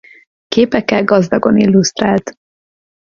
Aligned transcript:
Képekkel 0.47 1.03
gazdagon 1.03 1.57
illusztrált. 1.57 2.35